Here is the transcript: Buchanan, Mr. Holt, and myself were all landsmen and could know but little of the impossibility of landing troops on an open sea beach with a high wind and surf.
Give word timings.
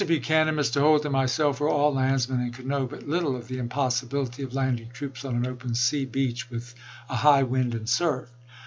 Buchanan, 0.03 0.55
Mr. 0.55 0.81
Holt, 0.81 1.05
and 1.05 1.13
myself 1.13 1.59
were 1.59 1.69
all 1.69 1.93
landsmen 1.93 2.39
and 2.41 2.51
could 2.51 2.65
know 2.65 2.87
but 2.87 3.07
little 3.07 3.35
of 3.35 3.47
the 3.47 3.59
impossibility 3.59 4.41
of 4.41 4.51
landing 4.51 4.89
troops 4.91 5.23
on 5.23 5.35
an 5.35 5.45
open 5.45 5.75
sea 5.75 6.05
beach 6.05 6.49
with 6.49 6.73
a 7.07 7.17
high 7.17 7.43
wind 7.43 7.75
and 7.75 7.87
surf. 7.87 8.27